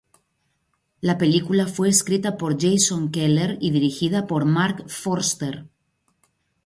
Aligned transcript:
La 1.01 1.19
película 1.19 1.67
fue 1.67 1.87
escrita 1.89 2.35
por 2.35 2.59
Jason 2.59 3.11
Keller 3.11 3.59
y 3.61 3.69
dirigida 3.69 4.25
por 4.25 4.45
Marc 4.45 4.87
Forster. 4.89 5.67